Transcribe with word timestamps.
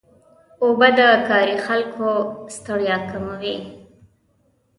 اوبه 0.63 0.87
د 0.97 0.99
کاري 1.27 1.55
خلکو 1.67 2.09
ستړیا 2.55 2.97
کموي. 3.09 3.55